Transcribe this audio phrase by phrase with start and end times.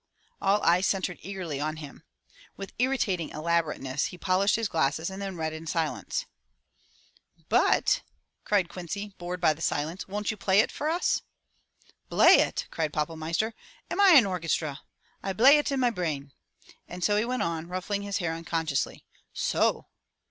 [0.41, 2.01] All eyes centered eagerly on him.
[2.57, 6.25] With irritating elaborateness he polished his glasses and then read in silence.
[7.49, 8.01] "But!"
[8.43, 10.07] cried Quincy, bored by the silence.
[10.07, 11.21] "Won't you play it for us?"
[12.09, 13.53] "Blay it?" cried Pappelmeister.
[13.91, 14.81] "Am I an orgestra?
[15.21, 16.31] I blay it in my brain."
[16.87, 19.05] And he went on reading, ruffling his hair unconsciously,—
[19.51, 19.85] "So!'